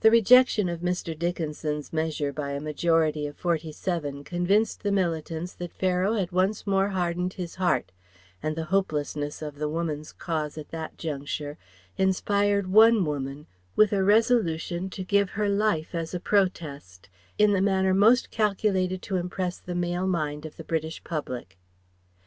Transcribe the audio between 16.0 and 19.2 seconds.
a protest in the manner most calculated to